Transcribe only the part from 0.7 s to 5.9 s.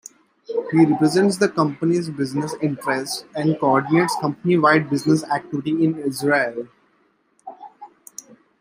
He represents the company's business interests and coordinates company-wide business activities